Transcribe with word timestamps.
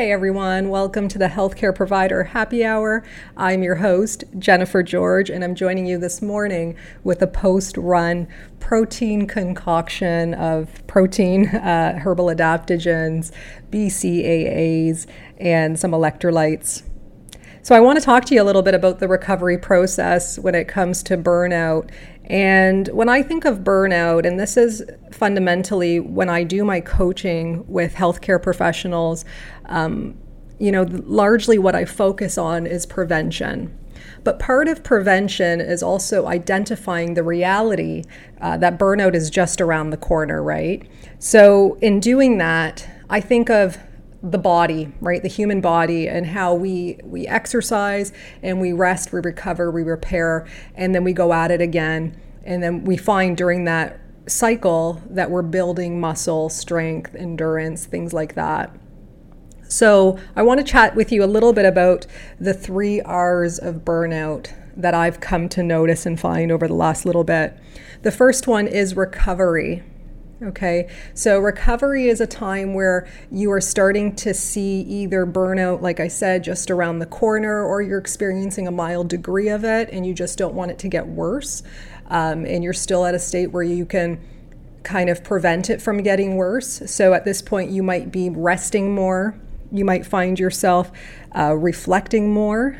Hey 0.00 0.12
everyone, 0.12 0.70
welcome 0.70 1.08
to 1.08 1.18
the 1.18 1.26
Healthcare 1.26 1.74
Provider 1.74 2.24
Happy 2.24 2.64
Hour. 2.64 3.04
I'm 3.36 3.62
your 3.62 3.74
host, 3.74 4.24
Jennifer 4.38 4.82
George, 4.82 5.28
and 5.28 5.44
I'm 5.44 5.54
joining 5.54 5.84
you 5.84 5.98
this 5.98 6.22
morning 6.22 6.74
with 7.04 7.20
a 7.20 7.26
post 7.26 7.76
run 7.76 8.26
protein 8.60 9.26
concoction 9.26 10.32
of 10.32 10.86
protein, 10.86 11.48
uh, 11.54 11.98
herbal 11.98 12.28
adaptogens, 12.28 13.30
BCAAs, 13.70 15.06
and 15.36 15.78
some 15.78 15.90
electrolytes. 15.90 16.82
So, 17.60 17.74
I 17.74 17.80
want 17.80 17.98
to 17.98 18.04
talk 18.04 18.24
to 18.24 18.34
you 18.34 18.40
a 18.40 18.44
little 18.44 18.62
bit 18.62 18.74
about 18.74 19.00
the 19.00 19.06
recovery 19.06 19.58
process 19.58 20.38
when 20.38 20.54
it 20.54 20.66
comes 20.66 21.02
to 21.02 21.18
burnout 21.18 21.90
and 22.24 22.88
when 22.88 23.08
I 23.08 23.22
think 23.22 23.44
of 23.44 23.58
burnout, 23.58 24.26
and 24.26 24.38
this 24.38 24.56
is 24.56 24.84
fundamentally 25.10 25.98
when 26.00 26.28
I 26.28 26.44
do 26.44 26.64
my 26.64 26.80
coaching 26.80 27.64
with 27.66 27.94
healthcare 27.94 28.40
professionals, 28.40 29.24
um, 29.66 30.16
you 30.58 30.70
know, 30.70 30.86
largely 30.88 31.58
what 31.58 31.74
I 31.74 31.84
focus 31.84 32.38
on 32.38 32.66
is 32.66 32.86
prevention. 32.86 33.76
But 34.22 34.38
part 34.38 34.68
of 34.68 34.84
prevention 34.84 35.60
is 35.60 35.82
also 35.82 36.26
identifying 36.26 37.14
the 37.14 37.22
reality 37.22 38.04
uh, 38.40 38.56
that 38.58 38.78
burnout 38.78 39.14
is 39.14 39.30
just 39.30 39.60
around 39.60 39.90
the 39.90 39.96
corner, 39.96 40.42
right? 40.42 40.86
So, 41.18 41.78
in 41.80 42.00
doing 42.00 42.38
that, 42.38 42.86
I 43.08 43.20
think 43.20 43.50
of 43.50 43.78
the 44.22 44.38
body, 44.38 44.92
right? 45.00 45.22
The 45.22 45.28
human 45.28 45.60
body 45.60 46.08
and 46.08 46.26
how 46.26 46.54
we 46.54 46.98
we 47.04 47.26
exercise 47.26 48.12
and 48.42 48.60
we 48.60 48.72
rest, 48.72 49.12
we 49.12 49.20
recover, 49.20 49.70
we 49.70 49.82
repair, 49.82 50.46
and 50.74 50.94
then 50.94 51.04
we 51.04 51.12
go 51.12 51.32
at 51.32 51.50
it 51.50 51.60
again. 51.60 52.20
And 52.44 52.62
then 52.62 52.84
we 52.84 52.96
find 52.96 53.36
during 53.36 53.64
that 53.64 54.00
cycle 54.26 55.02
that 55.10 55.30
we're 55.30 55.42
building 55.42 56.00
muscle, 56.00 56.48
strength, 56.48 57.14
endurance, 57.14 57.86
things 57.86 58.12
like 58.12 58.34
that. 58.34 58.74
So, 59.68 60.18
I 60.34 60.42
want 60.42 60.58
to 60.58 60.64
chat 60.64 60.96
with 60.96 61.12
you 61.12 61.22
a 61.22 61.26
little 61.26 61.52
bit 61.52 61.64
about 61.64 62.04
the 62.40 62.52
three 62.52 63.00
R's 63.02 63.56
of 63.58 63.84
burnout 63.84 64.52
that 64.76 64.94
I've 64.94 65.20
come 65.20 65.48
to 65.50 65.62
notice 65.62 66.06
and 66.06 66.18
find 66.18 66.50
over 66.50 66.66
the 66.66 66.74
last 66.74 67.04
little 67.04 67.22
bit. 67.22 67.56
The 68.02 68.10
first 68.10 68.48
one 68.48 68.66
is 68.66 68.96
recovery. 68.96 69.84
Okay, 70.42 70.88
so 71.12 71.38
recovery 71.38 72.08
is 72.08 72.22
a 72.22 72.26
time 72.26 72.72
where 72.72 73.06
you 73.30 73.52
are 73.52 73.60
starting 73.60 74.16
to 74.16 74.32
see 74.32 74.80
either 74.80 75.26
burnout, 75.26 75.82
like 75.82 76.00
I 76.00 76.08
said, 76.08 76.42
just 76.44 76.70
around 76.70 76.98
the 76.98 77.06
corner, 77.06 77.62
or 77.62 77.82
you're 77.82 77.98
experiencing 77.98 78.66
a 78.66 78.70
mild 78.70 79.08
degree 79.08 79.50
of 79.50 79.64
it 79.64 79.90
and 79.92 80.06
you 80.06 80.14
just 80.14 80.38
don't 80.38 80.54
want 80.54 80.70
it 80.70 80.78
to 80.78 80.88
get 80.88 81.06
worse. 81.06 81.62
Um, 82.06 82.46
and 82.46 82.64
you're 82.64 82.72
still 82.72 83.04
at 83.04 83.14
a 83.14 83.18
state 83.18 83.48
where 83.48 83.62
you 83.62 83.84
can 83.84 84.18
kind 84.82 85.10
of 85.10 85.22
prevent 85.22 85.68
it 85.68 85.82
from 85.82 86.02
getting 86.02 86.36
worse. 86.36 86.90
So 86.90 87.12
at 87.12 87.26
this 87.26 87.42
point, 87.42 87.70
you 87.70 87.82
might 87.82 88.10
be 88.10 88.30
resting 88.30 88.94
more. 88.94 89.38
You 89.70 89.84
might 89.84 90.06
find 90.06 90.38
yourself 90.38 90.90
uh, 91.36 91.54
reflecting 91.54 92.32
more 92.32 92.78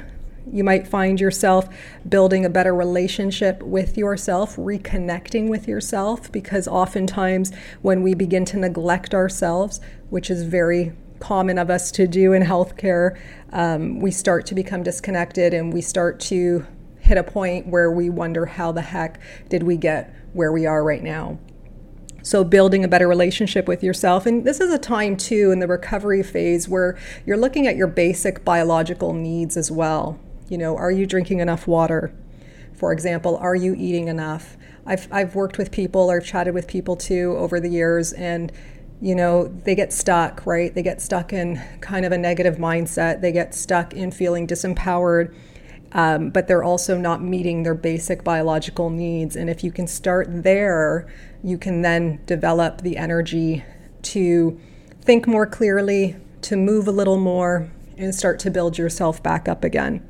you 0.52 0.64
might 0.64 0.86
find 0.86 1.20
yourself 1.20 1.68
building 2.08 2.44
a 2.44 2.50
better 2.50 2.74
relationship 2.74 3.62
with 3.62 3.96
yourself, 3.96 4.56
reconnecting 4.56 5.48
with 5.48 5.68
yourself, 5.68 6.30
because 6.32 6.66
oftentimes 6.66 7.52
when 7.82 8.02
we 8.02 8.14
begin 8.14 8.44
to 8.46 8.56
neglect 8.56 9.14
ourselves, 9.14 9.80
which 10.10 10.30
is 10.30 10.42
very 10.42 10.92
common 11.20 11.58
of 11.58 11.70
us 11.70 11.90
to 11.92 12.06
do 12.06 12.32
in 12.32 12.42
healthcare, 12.42 13.18
um, 13.52 14.00
we 14.00 14.10
start 14.10 14.46
to 14.46 14.54
become 14.54 14.82
disconnected 14.82 15.54
and 15.54 15.72
we 15.72 15.80
start 15.80 16.18
to 16.18 16.66
hit 17.00 17.18
a 17.18 17.22
point 17.22 17.66
where 17.66 17.90
we 17.90 18.10
wonder 18.10 18.46
how 18.46 18.72
the 18.72 18.82
heck 18.82 19.20
did 19.48 19.62
we 19.62 19.76
get 19.76 20.14
where 20.32 20.52
we 20.52 20.66
are 20.66 20.82
right 20.82 21.02
now. 21.02 21.38
So, 22.22 22.44
building 22.44 22.84
a 22.84 22.88
better 22.88 23.08
relationship 23.08 23.66
with 23.66 23.82
yourself. 23.82 24.26
And 24.26 24.44
this 24.44 24.60
is 24.60 24.72
a 24.72 24.78
time, 24.78 25.16
too, 25.16 25.50
in 25.52 25.58
the 25.58 25.66
recovery 25.66 26.22
phase 26.22 26.68
where 26.68 26.98
you're 27.24 27.38
looking 27.38 27.66
at 27.66 27.76
your 27.76 27.86
basic 27.86 28.44
biological 28.44 29.14
needs 29.14 29.56
as 29.56 29.70
well. 29.70 30.18
You 30.50 30.58
know, 30.58 30.76
are 30.76 30.90
you 30.90 31.06
drinking 31.06 31.38
enough 31.38 31.66
water? 31.68 32.12
For 32.74 32.92
example, 32.92 33.36
are 33.36 33.54
you 33.54 33.74
eating 33.74 34.08
enough? 34.08 34.56
I've, 34.84 35.06
I've 35.12 35.36
worked 35.36 35.58
with 35.58 35.70
people 35.70 36.10
or 36.10 36.16
I've 36.16 36.26
chatted 36.26 36.54
with 36.54 36.66
people 36.66 36.96
too 36.96 37.36
over 37.38 37.60
the 37.60 37.68
years, 37.68 38.12
and 38.12 38.50
you 39.00 39.14
know, 39.14 39.46
they 39.46 39.74
get 39.74 39.92
stuck, 39.92 40.44
right? 40.44 40.74
They 40.74 40.82
get 40.82 41.00
stuck 41.00 41.32
in 41.32 41.62
kind 41.80 42.04
of 42.04 42.12
a 42.12 42.18
negative 42.18 42.56
mindset. 42.56 43.20
They 43.20 43.32
get 43.32 43.54
stuck 43.54 43.94
in 43.94 44.10
feeling 44.10 44.46
disempowered, 44.46 45.34
um, 45.92 46.30
but 46.30 46.48
they're 46.48 46.64
also 46.64 46.98
not 46.98 47.22
meeting 47.22 47.62
their 47.62 47.74
basic 47.74 48.24
biological 48.24 48.90
needs. 48.90 49.36
And 49.36 49.48
if 49.48 49.62
you 49.62 49.70
can 49.70 49.86
start 49.86 50.26
there, 50.42 51.08
you 51.44 51.58
can 51.58 51.82
then 51.82 52.20
develop 52.26 52.82
the 52.82 52.96
energy 52.96 53.64
to 54.02 54.60
think 55.00 55.26
more 55.26 55.46
clearly, 55.46 56.16
to 56.42 56.56
move 56.56 56.88
a 56.88 56.92
little 56.92 57.18
more, 57.18 57.70
and 58.00 58.14
start 58.14 58.38
to 58.40 58.50
build 58.50 58.78
yourself 58.78 59.22
back 59.22 59.48
up 59.48 59.64
again. 59.64 60.06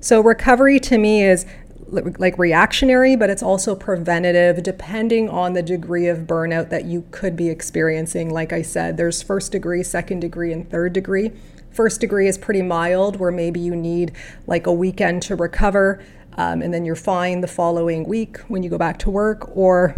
So, 0.00 0.20
recovery 0.20 0.78
to 0.80 0.98
me 0.98 1.24
is 1.24 1.46
like 1.92 2.38
reactionary, 2.38 3.16
but 3.16 3.30
it's 3.30 3.42
also 3.42 3.74
preventative 3.74 4.62
depending 4.62 5.28
on 5.28 5.54
the 5.54 5.62
degree 5.62 6.06
of 6.06 6.18
burnout 6.18 6.70
that 6.70 6.84
you 6.84 7.04
could 7.10 7.36
be 7.36 7.48
experiencing. 7.48 8.30
Like 8.30 8.52
I 8.52 8.62
said, 8.62 8.96
there's 8.96 9.22
first 9.22 9.52
degree, 9.52 9.82
second 9.82 10.20
degree, 10.20 10.52
and 10.52 10.68
third 10.70 10.92
degree. 10.92 11.32
First 11.70 12.00
degree 12.00 12.28
is 12.28 12.38
pretty 12.38 12.62
mild, 12.62 13.16
where 13.16 13.30
maybe 13.30 13.60
you 13.60 13.74
need 13.74 14.12
like 14.46 14.66
a 14.66 14.72
weekend 14.72 15.22
to 15.22 15.36
recover, 15.36 16.02
um, 16.36 16.62
and 16.62 16.72
then 16.72 16.84
you're 16.84 16.96
fine 16.96 17.40
the 17.40 17.48
following 17.48 18.04
week 18.08 18.38
when 18.48 18.62
you 18.62 18.70
go 18.70 18.78
back 18.78 18.98
to 19.00 19.10
work. 19.10 19.56
Or 19.56 19.96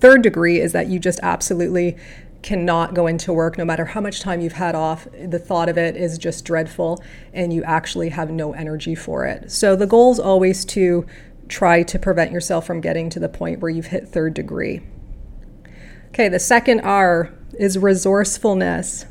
third 0.00 0.22
degree 0.22 0.60
is 0.60 0.72
that 0.72 0.88
you 0.88 0.98
just 0.98 1.20
absolutely 1.22 1.96
cannot 2.44 2.92
go 2.92 3.06
into 3.06 3.32
work 3.32 3.56
no 3.56 3.64
matter 3.64 3.86
how 3.86 4.02
much 4.02 4.20
time 4.20 4.38
you've 4.42 4.52
had 4.52 4.74
off. 4.74 5.08
The 5.12 5.38
thought 5.38 5.70
of 5.70 5.78
it 5.78 5.96
is 5.96 6.18
just 6.18 6.44
dreadful, 6.44 7.02
and 7.32 7.54
you 7.54 7.64
actually 7.64 8.10
have 8.10 8.30
no 8.30 8.52
energy 8.52 8.94
for 8.94 9.24
it. 9.24 9.50
So 9.50 9.74
the 9.74 9.86
goal 9.86 10.12
is 10.12 10.20
always 10.20 10.66
to 10.66 11.06
try 11.48 11.82
to 11.82 11.98
prevent 11.98 12.32
yourself 12.32 12.66
from 12.66 12.82
getting 12.82 13.08
to 13.10 13.18
the 13.18 13.30
point 13.30 13.60
where 13.60 13.70
you've 13.70 13.86
hit 13.86 14.08
third 14.08 14.34
degree. 14.34 14.82
Okay, 16.08 16.28
the 16.28 16.38
second 16.38 16.80
R 16.80 17.32
is 17.58 17.78
resourcefulness. 17.78 19.06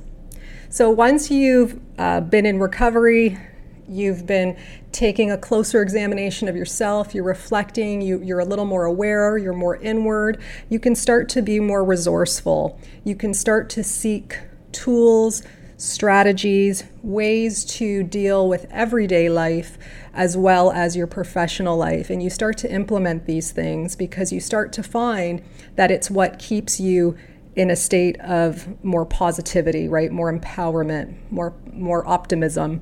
So 0.70 0.92
once 0.92 1.32
you've 1.32 1.80
uh, 1.98 2.22
been 2.22 2.46
in 2.46 2.60
recovery, 2.60 3.40
you've 3.88 4.26
been 4.26 4.58
taking 4.92 5.32
a 5.32 5.38
closer 5.38 5.82
examination 5.82 6.48
of 6.48 6.56
yourself, 6.56 7.14
you're 7.14 7.24
reflecting, 7.24 8.02
you, 8.02 8.22
you're 8.22 8.40
a 8.40 8.46
little 8.46 8.66
more 8.66 8.86
aware, 8.86 9.38
you're 9.38 9.54
more 9.54 9.78
inward, 9.78 10.42
you 10.70 10.80
can 10.80 10.96
start 10.96 11.30
to 11.30 11.42
be 11.42 11.60
more 11.60 11.84
resourceful. 11.84 12.80
You 13.04 13.16
can 13.16 13.34
start 13.34 13.70
to 13.72 13.84
seek 13.84 14.40
tools, 14.72 15.44
strategies, 15.78 16.84
ways 17.02 17.66
to 17.66 18.04
deal 18.04 18.48
with 18.48 18.66
everyday 18.72 19.30
life 19.30 19.78
as 20.14 20.38
well 20.38 20.72
as 20.72 20.96
your 20.96 21.08
professional 21.08 21.76
life. 21.78 22.10
And 22.10 22.22
you 22.22 22.30
start 22.30 22.58
to 22.60 22.72
implement 22.72 23.26
these 23.26 23.52
things 23.52 23.96
because 23.96 24.32
you 24.32 24.40
start 24.40 24.72
to 24.74 24.84
find 24.84 25.42
that 25.76 25.92
it's 25.92 26.10
what 26.10 26.40
keeps 26.40 26.80
you 26.80 27.18
in 27.56 27.70
a 27.70 27.76
state 27.76 28.20
of 28.22 28.84
more 28.84 29.06
positivity, 29.06 29.88
right? 29.88 30.12
More 30.12 30.32
empowerment, 30.32 31.16
more 31.30 31.54
more 31.72 32.08
optimism. 32.08 32.82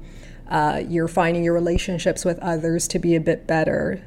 Uh, 0.51 0.83
you're 0.88 1.07
finding 1.07 1.45
your 1.45 1.53
relationships 1.53 2.25
with 2.25 2.38
others 2.39 2.88
to 2.89 3.00
be 3.00 3.15
a 3.15 3.21
bit 3.21 3.48
better. 3.48 4.03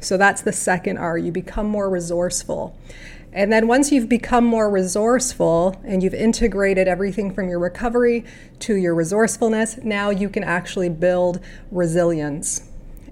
So 0.00 0.16
that's 0.16 0.40
the 0.42 0.52
second 0.52 0.96
R. 0.96 1.18
You 1.18 1.30
become 1.30 1.66
more 1.66 1.90
resourceful. 1.90 2.76
And 3.34 3.52
then 3.52 3.66
once 3.68 3.92
you've 3.92 4.08
become 4.08 4.44
more 4.44 4.70
resourceful 4.70 5.80
and 5.84 6.02
you've 6.02 6.14
integrated 6.14 6.88
everything 6.88 7.34
from 7.34 7.48
your 7.48 7.58
recovery 7.58 8.24
to 8.60 8.76
your 8.76 8.94
resourcefulness, 8.94 9.78
now 9.82 10.08
you 10.08 10.30
can 10.30 10.42
actually 10.42 10.88
build 10.88 11.40
resilience. 11.70 12.62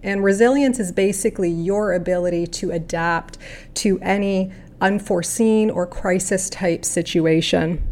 And 0.03 0.25
resilience 0.25 0.81
is 0.81 0.93
basically 0.93 1.51
your 1.51 1.93
ability 1.93 2.47
to 2.47 2.71
adapt 2.71 3.37
to 3.75 4.01
any 4.01 4.51
unforeseen 4.81 5.71
or 5.71 5.87
crisis 5.87 6.49
type 6.49 6.85
situation. 6.85 7.92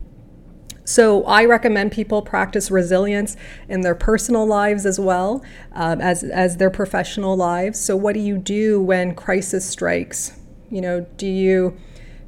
So 0.85 1.25
I 1.25 1.45
recommend 1.45 1.93
people 1.93 2.23
practice 2.23 2.71
resilience 2.71 3.37
in 3.69 3.83
their 3.83 3.95
personal 3.95 4.47
lives 4.47 4.87
as 4.87 4.99
well 4.99 5.45
um, 5.73 6.01
as, 6.01 6.25
as 6.25 6.57
their 6.57 6.71
professional 6.71 7.37
lives. 7.37 7.79
So 7.79 7.97
what 7.97 8.15
do 8.15 8.21
you 8.21 8.39
do 8.39 8.81
when 8.81 9.15
crisis 9.15 9.69
strikes? 9.69 10.39
You 10.71 10.81
know, 10.81 11.07
do 11.17 11.27
you 11.27 11.77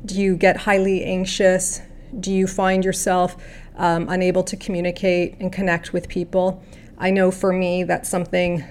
do 0.04 0.20
you 0.20 0.36
get 0.36 0.56
highly 0.56 1.04
anxious? 1.04 1.80
Do 2.18 2.32
you 2.32 2.46
find 2.48 2.84
yourself 2.84 3.36
um, 3.76 4.08
unable 4.08 4.42
to 4.42 4.56
communicate 4.56 5.36
and 5.38 5.52
connect 5.52 5.92
with 5.92 6.08
people? 6.08 6.62
I 6.98 7.10
know 7.10 7.30
for 7.30 7.52
me 7.52 7.84
that's 7.84 8.08
something 8.08 8.64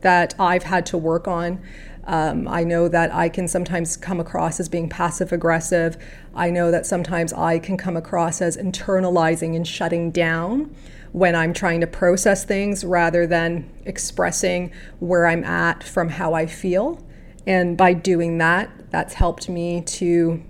that 0.00 0.34
I've 0.38 0.62
had 0.62 0.86
to 0.86 0.98
work 0.98 1.28
on. 1.28 1.62
Um, 2.10 2.48
I 2.48 2.64
know 2.64 2.88
that 2.88 3.14
I 3.14 3.28
can 3.28 3.46
sometimes 3.46 3.96
come 3.96 4.18
across 4.18 4.58
as 4.58 4.68
being 4.68 4.88
passive 4.88 5.32
aggressive. 5.32 5.96
I 6.34 6.50
know 6.50 6.72
that 6.72 6.84
sometimes 6.84 7.32
I 7.32 7.60
can 7.60 7.76
come 7.76 7.96
across 7.96 8.42
as 8.42 8.56
internalizing 8.56 9.54
and 9.54 9.64
shutting 9.66 10.10
down 10.10 10.74
when 11.12 11.36
I'm 11.36 11.52
trying 11.52 11.80
to 11.82 11.86
process 11.86 12.44
things 12.44 12.84
rather 12.84 13.28
than 13.28 13.70
expressing 13.84 14.72
where 14.98 15.24
I'm 15.24 15.44
at 15.44 15.84
from 15.84 16.08
how 16.08 16.34
I 16.34 16.46
feel. 16.46 17.00
And 17.46 17.76
by 17.76 17.92
doing 17.92 18.38
that, 18.38 18.72
that's 18.90 19.14
helped 19.14 19.48
me 19.48 19.80
to 19.82 20.42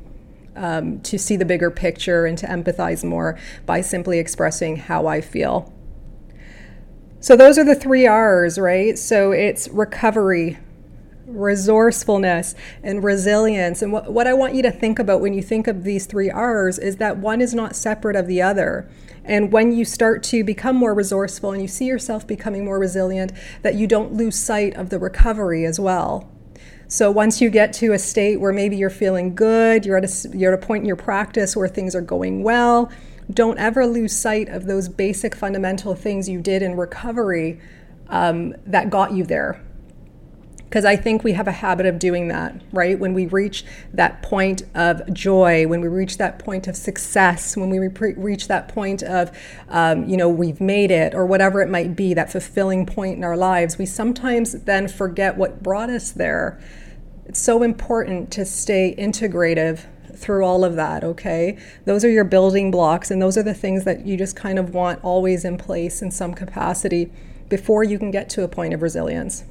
um, 0.57 1.01
to 1.03 1.19
see 1.19 1.37
the 1.37 1.45
bigger 1.45 1.71
picture 1.71 2.25
and 2.25 2.39
to 2.39 2.47
empathize 2.47 3.05
more 3.05 3.39
by 3.67 3.83
simply 3.83 4.19
expressing 4.19 4.77
how 4.77 5.07
I 5.07 5.21
feel. 5.21 5.75
So, 7.21 7.37
those 7.37 7.59
are 7.59 7.65
the 7.65 7.75
three 7.75 8.07
R's, 8.07 8.59
right? 8.59 8.99
So, 8.99 9.31
it's 9.31 9.69
recovery, 9.69 10.59
resourcefulness, 11.31 12.55
and 12.83 13.03
resilience. 13.03 13.83
And 13.83 13.93
what, 13.93 14.13
what 14.13 14.27
I 14.27 14.35
want 14.35 14.55
you 14.55 14.63
to 14.63 14.71
think 14.71 14.99
about 14.99 15.21
when 15.21 15.35
you 15.35 15.43
think 15.43 15.67
of 15.67 15.85
these 15.85 16.07
three 16.07 16.31
R's 16.31 16.79
is 16.79 16.97
that 16.97 17.19
one 17.19 17.41
is 17.41 17.55
not 17.55 17.77
separate 17.77 18.17
of 18.17 18.27
the 18.27 18.43
other. 18.43 18.89
And 19.25 19.53
when 19.53 19.73
you 19.73 19.85
start 19.85 20.23
to 20.25 20.43
become 20.43 20.77
more 20.77 20.95
resourceful 20.95 21.53
and 21.53 21.63
you 21.63 21.69
see 21.69 21.87
yourself 21.87 22.27
becoming 22.27 22.65
more 22.65 22.79
resilient, 22.79 23.33
that 23.63 23.75
you 23.75 23.87
don't 23.87 24.15
lose 24.15 24.37
sight 24.37 24.75
of 24.77 24.91
the 24.91 24.99
recovery 24.99 25.65
as 25.65 25.79
well. 25.79 26.31
So 26.89 27.11
once 27.11 27.41
you 27.41 27.51
get 27.51 27.73
to 27.75 27.93
a 27.93 27.99
state 27.99 28.41
where 28.41 28.53
maybe 28.53 28.77
you're 28.77 28.91
feeling 28.91 29.35
good, 29.35 29.87
you're 29.87 29.97
at 29.97 30.05
a, 30.05 30.37
you're 30.37 30.53
at 30.53 30.61
a 30.61 30.67
point 30.67 30.83
in 30.83 30.87
your 30.87 30.97
practice 30.97 31.55
where 31.55 31.69
things 31.69 31.95
are 31.95 32.01
going 32.01 32.43
well, 32.43 32.91
don't 33.33 33.59
ever 33.59 33.87
lose 33.87 34.17
sight 34.17 34.49
of 34.49 34.67
those 34.67 34.89
basic 34.89 35.37
fundamental 35.37 35.95
things 35.95 36.29
you 36.29 36.41
did 36.41 36.63
in 36.63 36.77
recovery 36.77 37.61
um, 38.09 38.57
that 38.67 38.91
got 38.91 39.13
you 39.13 39.23
there. 39.25 39.63
Because 40.71 40.85
I 40.85 40.95
think 40.95 41.25
we 41.25 41.33
have 41.33 41.49
a 41.49 41.53
habit 41.53 41.85
of 41.85 41.99
doing 41.99 42.29
that, 42.29 42.55
right? 42.71 42.97
When 42.97 43.13
we 43.13 43.27
reach 43.27 43.65
that 43.93 44.23
point 44.23 44.63
of 44.73 45.13
joy, 45.13 45.67
when 45.67 45.81
we 45.81 45.89
reach 45.89 46.17
that 46.19 46.39
point 46.39 46.69
of 46.69 46.77
success, 46.77 47.57
when 47.57 47.71
we 47.71 47.81
re- 47.81 48.15
reach 48.17 48.47
that 48.47 48.69
point 48.69 49.03
of, 49.03 49.37
um, 49.69 50.09
you 50.09 50.17
know, 50.17 50.29
we've 50.29 50.61
made 50.61 50.93
it, 50.93 51.13
or 51.13 51.27
whatever 51.27 51.61
it 51.61 51.69
might 51.69 51.97
be, 51.97 52.15
that 52.15 52.31
fulfilling 52.31 52.87
point 52.87 53.17
in 53.17 53.25
our 53.25 53.37
lives, 53.37 53.79
we 53.79 53.85
sometimes 53.85 54.53
then 54.63 54.87
forget 54.87 55.37
what 55.37 55.61
brought 55.61 55.91
us 55.91 56.13
there. 56.13 56.61
It's 57.27 57.41
so 57.41 57.65
important 57.65 58.31
to 58.35 58.45
stay 58.45 58.95
integrative 58.97 59.87
through 60.15 60.45
all 60.45 60.65
of 60.65 60.77
that, 60.77 61.03
okay? 61.03 61.59
Those 61.85 62.05
are 62.05 62.11
your 62.11 62.23
building 62.23 62.71
blocks, 62.71 63.11
and 63.11 63.21
those 63.21 63.37
are 63.37 63.43
the 63.43 63.55
things 63.55 63.83
that 63.87 64.07
you 64.07 64.17
just 64.17 64.37
kind 64.37 64.57
of 64.57 64.73
want 64.73 65.03
always 65.03 65.45
in 65.45 65.59
place 65.59 66.01
in 66.01 66.13
some 66.13 66.33
capacity 66.33 67.11
before 67.49 67.83
you 67.83 67.99
can 67.99 68.13
get 68.13 68.31
to 68.31 68.45
a 68.45 68.49
point 68.49 68.73
of 68.73 68.83
resilience. 68.83 69.43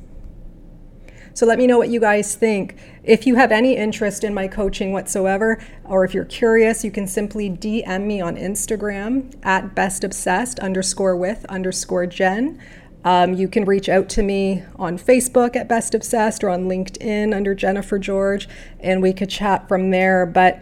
So 1.33 1.45
let 1.45 1.57
me 1.57 1.67
know 1.67 1.77
what 1.77 1.89
you 1.89 1.99
guys 1.99 2.35
think. 2.35 2.75
If 3.03 3.25
you 3.25 3.35
have 3.35 3.51
any 3.51 3.75
interest 3.75 4.23
in 4.23 4.33
my 4.33 4.47
coaching 4.47 4.91
whatsoever, 4.91 5.61
or 5.83 6.03
if 6.03 6.13
you're 6.13 6.25
curious, 6.25 6.83
you 6.83 6.91
can 6.91 7.07
simply 7.07 7.49
DM 7.49 8.05
me 8.05 8.21
on 8.21 8.35
Instagram 8.35 9.33
at 9.43 9.75
bestobsessed 9.75 10.59
underscore 10.59 11.15
with 11.15 11.45
underscore 11.45 12.05
Jen. 12.05 12.59
Um, 13.03 13.33
you 13.33 13.47
can 13.47 13.63
reach 13.63 13.87
out 13.87 14.09
to 14.09 14.23
me 14.23 14.63
on 14.75 14.97
Facebook 14.97 15.55
at 15.55 15.69
Best 15.69 15.95
Obsessed 15.95 16.43
or 16.43 16.49
on 16.49 16.65
LinkedIn 16.65 17.33
under 17.33 17.55
Jennifer 17.55 17.97
George, 17.97 18.49
and 18.79 19.01
we 19.01 19.13
could 19.13 19.29
chat 19.29 19.69
from 19.69 19.91
there. 19.91 20.25
But 20.25 20.59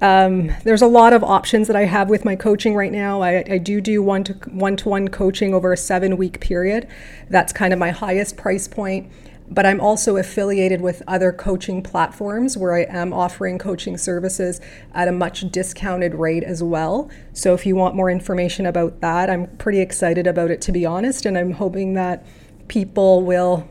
um, 0.00 0.52
there's 0.64 0.82
a 0.82 0.86
lot 0.86 1.12
of 1.12 1.24
options 1.24 1.66
that 1.66 1.76
I 1.76 1.86
have 1.86 2.08
with 2.08 2.24
my 2.24 2.36
coaching 2.36 2.74
right 2.74 2.92
now. 2.92 3.22
I, 3.22 3.44
I 3.50 3.58
do 3.58 3.80
do 3.80 4.02
one 4.02 4.22
to 4.24 4.34
one 4.34 5.08
coaching 5.08 5.54
over 5.54 5.72
a 5.72 5.76
seven 5.76 6.16
week 6.16 6.40
period. 6.40 6.86
That's 7.30 7.52
kind 7.52 7.72
of 7.72 7.78
my 7.78 7.90
highest 7.90 8.36
price 8.36 8.68
point 8.68 9.10
but 9.50 9.64
I'm 9.64 9.80
also 9.80 10.16
affiliated 10.16 10.80
with 10.80 11.02
other 11.06 11.32
coaching 11.32 11.82
platforms 11.82 12.56
where 12.56 12.74
I 12.74 12.82
am 12.82 13.12
offering 13.12 13.58
coaching 13.58 13.96
services 13.96 14.60
at 14.92 15.08
a 15.08 15.12
much 15.12 15.50
discounted 15.50 16.14
rate 16.14 16.44
as 16.44 16.62
well. 16.62 17.10
So 17.32 17.54
if 17.54 17.64
you 17.64 17.74
want 17.74 17.94
more 17.94 18.10
information 18.10 18.66
about 18.66 19.00
that, 19.00 19.30
I'm 19.30 19.46
pretty 19.56 19.80
excited 19.80 20.26
about 20.26 20.50
it 20.50 20.60
to 20.62 20.72
be 20.72 20.84
honest, 20.84 21.24
and 21.24 21.38
I'm 21.38 21.52
hoping 21.52 21.94
that 21.94 22.26
people 22.68 23.22
will 23.22 23.68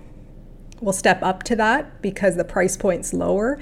will 0.80 0.94
step 0.94 1.24
up 1.24 1.42
to 1.42 1.56
that 1.56 2.04
because 2.04 2.36
the 2.36 2.44
price 2.44 2.78
point's 2.78 3.12
lower 3.12 3.60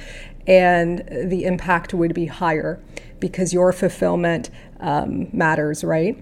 and 0.47 0.99
the 1.09 1.45
impact 1.45 1.93
would 1.93 2.13
be 2.13 2.25
higher 2.25 2.81
because 3.19 3.53
your 3.53 3.71
fulfillment 3.71 4.49
um, 4.81 5.27
matters, 5.31 5.83
right? 5.83 6.17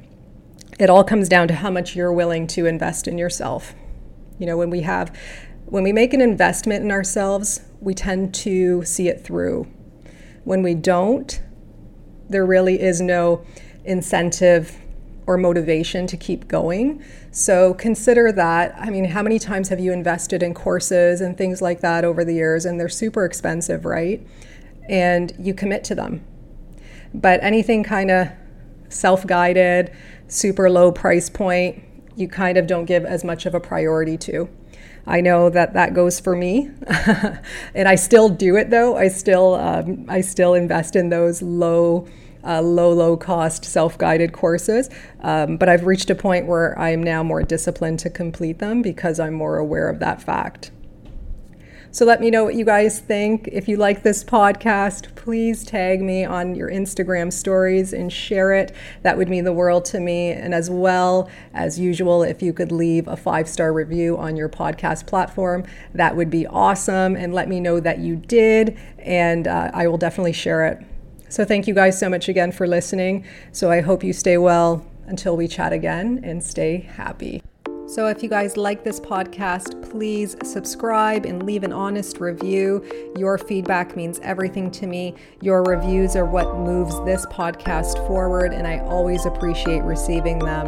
It 0.79 0.91
all 0.91 1.03
comes 1.03 1.27
down 1.27 1.47
to 1.47 1.55
how 1.55 1.71
much 1.71 1.95
you're 1.95 2.13
willing 2.13 2.45
to 2.47 2.67
invest 2.67 3.07
in 3.07 3.17
yourself. 3.17 3.73
You 4.37 4.45
know, 4.45 4.57
when 4.57 4.69
we 4.69 4.81
have 4.81 5.15
when 5.73 5.81
we 5.81 5.91
make 5.91 6.13
an 6.13 6.21
investment 6.21 6.83
in 6.83 6.91
ourselves, 6.91 7.61
we 7.81 7.95
tend 7.95 8.31
to 8.31 8.85
see 8.85 9.07
it 9.07 9.23
through. 9.23 9.65
When 10.43 10.61
we 10.61 10.75
don't, 10.75 11.41
there 12.29 12.45
really 12.45 12.79
is 12.79 13.01
no 13.01 13.43
incentive 13.83 14.77
or 15.25 15.35
motivation 15.35 16.05
to 16.05 16.15
keep 16.15 16.47
going. 16.47 17.03
So 17.31 17.73
consider 17.73 18.31
that. 18.33 18.75
I 18.77 18.91
mean, 18.91 19.05
how 19.05 19.23
many 19.23 19.39
times 19.39 19.69
have 19.69 19.79
you 19.79 19.91
invested 19.91 20.43
in 20.43 20.53
courses 20.53 21.21
and 21.21 21.35
things 21.35 21.59
like 21.59 21.81
that 21.81 22.05
over 22.05 22.23
the 22.23 22.35
years? 22.35 22.65
And 22.65 22.79
they're 22.79 22.87
super 22.87 23.25
expensive, 23.25 23.83
right? 23.83 24.23
And 24.87 25.33
you 25.39 25.55
commit 25.55 25.83
to 25.85 25.95
them. 25.95 26.23
But 27.15 27.43
anything 27.43 27.83
kind 27.83 28.11
of 28.11 28.27
self 28.89 29.25
guided, 29.25 29.91
super 30.27 30.69
low 30.69 30.91
price 30.91 31.31
point, 31.31 31.83
you 32.15 32.27
kind 32.27 32.59
of 32.59 32.67
don't 32.67 32.85
give 32.85 33.05
as 33.05 33.23
much 33.23 33.47
of 33.47 33.55
a 33.55 33.59
priority 33.59 34.19
to. 34.19 34.47
I 35.05 35.21
know 35.21 35.49
that 35.49 35.73
that 35.73 35.93
goes 35.93 36.19
for 36.19 36.35
me, 36.35 36.69
and 37.75 37.87
I 37.87 37.95
still 37.95 38.29
do 38.29 38.55
it 38.55 38.69
though. 38.69 38.95
I 38.95 39.09
still 39.09 39.55
um, 39.55 40.05
I 40.09 40.21
still 40.21 40.53
invest 40.53 40.95
in 40.95 41.09
those 41.09 41.41
low. 41.41 42.07
Uh, 42.45 42.61
low, 42.61 42.91
low 42.91 43.15
cost 43.15 43.63
self 43.63 43.97
guided 43.97 44.33
courses. 44.33 44.89
Um, 45.21 45.55
but 45.55 45.69
I've 45.69 45.85
reached 45.85 46.09
a 46.09 46.15
point 46.15 46.45
where 46.45 46.77
I 46.77 46.89
am 46.89 47.01
now 47.01 47.23
more 47.23 47.41
disciplined 47.41 47.99
to 47.99 48.09
complete 48.09 48.59
them 48.59 48.81
because 48.81 49.17
I'm 49.17 49.33
more 49.33 49.57
aware 49.57 49.87
of 49.87 49.99
that 49.99 50.21
fact. 50.21 50.69
So 51.93 52.05
let 52.05 52.21
me 52.21 52.31
know 52.31 52.43
what 52.43 52.55
you 52.55 52.65
guys 52.65 52.99
think. 52.99 53.47
If 53.51 53.67
you 53.67 53.77
like 53.77 54.01
this 54.01 54.23
podcast, 54.23 55.13
please 55.13 55.63
tag 55.63 56.01
me 56.01 56.25
on 56.25 56.55
your 56.55 56.67
Instagram 56.67 57.31
stories 57.31 57.93
and 57.93 58.11
share 58.11 58.51
it. 58.51 58.73
That 59.03 59.15
would 59.15 59.29
mean 59.29 59.43
the 59.43 59.53
world 59.53 59.85
to 59.85 59.99
me. 59.99 60.31
And 60.31 60.55
as 60.55 60.71
well, 60.71 61.29
as 61.53 61.79
usual, 61.79 62.23
if 62.23 62.41
you 62.41 62.51
could 62.51 62.71
leave 62.71 63.07
a 63.07 63.15
five 63.15 63.47
star 63.47 63.71
review 63.71 64.17
on 64.17 64.35
your 64.35 64.49
podcast 64.49 65.05
platform, 65.05 65.65
that 65.93 66.15
would 66.15 66.31
be 66.31 66.47
awesome. 66.47 67.15
And 67.15 67.31
let 67.31 67.47
me 67.47 67.59
know 67.59 67.79
that 67.79 67.99
you 67.99 68.15
did, 68.15 68.75
and 68.97 69.47
uh, 69.47 69.69
I 69.71 69.85
will 69.85 69.99
definitely 69.99 70.33
share 70.33 70.65
it. 70.65 70.79
So 71.29 71.45
thank 71.45 71.67
you 71.67 71.75
guys 71.75 71.99
so 71.99 72.09
much 72.09 72.27
again 72.27 72.51
for 72.51 72.65
listening. 72.65 73.23
So 73.51 73.69
I 73.69 73.81
hope 73.81 74.03
you 74.03 74.13
stay 74.13 74.39
well 74.39 74.83
until 75.05 75.37
we 75.37 75.47
chat 75.47 75.71
again 75.71 76.21
and 76.23 76.43
stay 76.43 76.79
happy. 76.79 77.43
So, 77.85 78.07
if 78.07 78.23
you 78.23 78.29
guys 78.29 78.55
like 78.55 78.85
this 78.85 78.99
podcast, 78.99 79.89
please 79.91 80.37
subscribe 80.41 81.25
and 81.25 81.45
leave 81.45 81.63
an 81.63 81.73
honest 81.73 82.21
review. 82.21 82.81
Your 83.17 83.37
feedback 83.37 83.97
means 83.97 84.19
everything 84.19 84.71
to 84.71 84.87
me. 84.87 85.15
Your 85.41 85.63
reviews 85.63 86.15
are 86.15 86.25
what 86.25 86.57
moves 86.57 86.95
this 87.03 87.25
podcast 87.25 87.95
forward, 88.07 88.53
and 88.53 88.65
I 88.65 88.79
always 88.79 89.25
appreciate 89.25 89.81
receiving 89.81 90.39
them. 90.39 90.67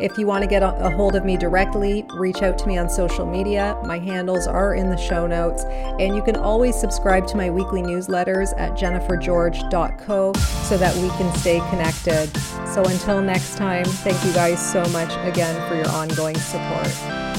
If 0.00 0.18
you 0.18 0.26
want 0.26 0.42
to 0.42 0.48
get 0.48 0.62
a 0.62 0.90
hold 0.90 1.14
of 1.14 1.24
me 1.24 1.36
directly, 1.36 2.04
reach 2.14 2.42
out 2.42 2.58
to 2.58 2.66
me 2.66 2.78
on 2.78 2.88
social 2.88 3.26
media. 3.26 3.80
My 3.84 3.98
handles 3.98 4.46
are 4.46 4.74
in 4.74 4.90
the 4.90 4.96
show 4.96 5.26
notes, 5.26 5.64
and 5.64 6.14
you 6.14 6.22
can 6.22 6.36
always 6.36 6.74
subscribe 6.74 7.26
to 7.28 7.36
my 7.36 7.50
weekly 7.50 7.82
newsletters 7.82 8.52
at 8.58 8.72
jennifergeorge.co 8.72 10.32
so 10.32 10.76
that 10.76 10.94
we 10.96 11.08
can 11.10 11.34
stay 11.38 11.60
connected. 11.70 12.34
So, 12.66 12.84
until 12.84 13.22
next 13.22 13.56
time, 13.56 13.84
thank 13.84 14.24
you 14.24 14.32
guys 14.32 14.60
so 14.72 14.84
much 14.88 15.12
again 15.26 15.56
for 15.68 15.76
your 15.76 15.88
ongoing 15.90 16.36
support. 16.36 17.31